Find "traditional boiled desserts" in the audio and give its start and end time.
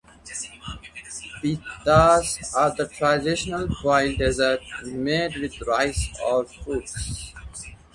2.87-4.65